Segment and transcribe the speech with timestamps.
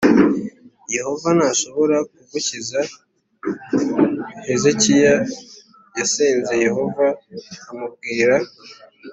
[0.95, 2.79] Yehova ntashobora kugukiza
[4.45, 5.13] Hezekiya
[5.99, 7.05] yasenze Yehova
[7.69, 8.35] amubwira